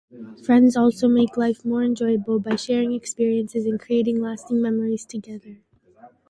Friends 0.43 0.75
also 0.75 1.07
make 1.07 1.37
life 1.37 1.63
more 1.63 1.83
enjoyable 1.83 2.39
by 2.39 2.55
sharing 2.55 2.91
experiences 2.93 3.67
and 3.67 3.79
creating 3.79 4.19
lasting 4.19 4.59
memories 4.59 5.05
together. 5.05 5.59